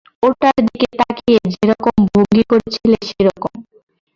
[0.23, 3.53] ওটার দিকে তাকিয়ে যেরকম ভঙ্গি করেছিলে সেরকম।